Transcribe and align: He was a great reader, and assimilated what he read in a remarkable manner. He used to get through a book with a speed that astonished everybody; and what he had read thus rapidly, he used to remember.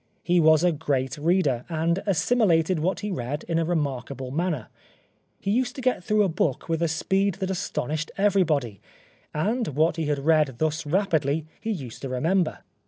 He 0.23 0.39
was 0.39 0.63
a 0.63 0.71
great 0.71 1.15
reader, 1.19 1.63
and 1.69 2.01
assimilated 2.07 2.79
what 2.79 3.01
he 3.01 3.11
read 3.11 3.43
in 3.47 3.59
a 3.59 3.63
remarkable 3.63 4.31
manner. 4.31 4.69
He 5.39 5.51
used 5.51 5.75
to 5.75 5.81
get 5.81 6.03
through 6.03 6.23
a 6.23 6.27
book 6.27 6.67
with 6.67 6.81
a 6.81 6.87
speed 6.87 7.35
that 7.35 7.51
astonished 7.51 8.09
everybody; 8.17 8.81
and 9.31 9.67
what 9.67 9.97
he 9.97 10.05
had 10.07 10.17
read 10.25 10.55
thus 10.57 10.87
rapidly, 10.87 11.45
he 11.59 11.69
used 11.69 12.01
to 12.01 12.09
remember. 12.09 12.61